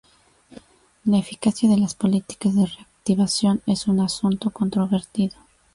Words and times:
La 1.05 1.19
eficacia 1.19 1.69
de 1.69 1.77
las 1.77 1.93
políticas 1.93 2.55
de 2.55 2.65
reactivación 2.65 3.61
es 3.67 3.85
un 3.87 3.99
asunto 3.99 4.49
controvertido. 4.49 5.35